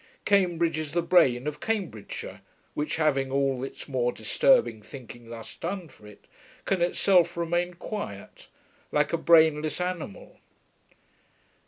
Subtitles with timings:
[0.25, 2.41] Cambridge is the brain of Cambridgeshire,
[2.73, 6.25] which, having all its more disturbing thinking thus done for it,
[6.65, 8.47] can itself remain quiet,
[8.91, 10.39] like a brainless animal.